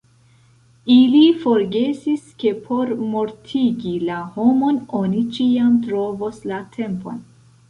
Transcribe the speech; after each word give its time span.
Ili 0.93 1.19
forgesis, 1.43 2.23
ke 2.43 2.53
por 2.69 2.93
mortigi 3.11 3.93
la 4.09 4.23
homon 4.39 4.81
oni 5.03 5.23
ĉiam 5.37 5.79
trovos 5.87 6.43
la 6.55 6.65
tempon. 6.79 7.25